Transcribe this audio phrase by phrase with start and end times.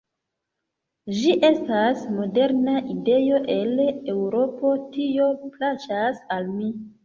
[1.17, 3.85] Ĝi estas moderna ideo el
[4.17, 6.77] Eŭropo; tio plaĉas al mi.